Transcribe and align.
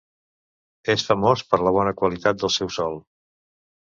És 0.93 1.03
famós 1.09 1.43
per 1.51 1.59
la 1.67 1.75
bona 1.77 1.93
qualitat 2.01 2.41
del 2.45 2.53
seu 2.57 2.71
sol. 2.79 2.97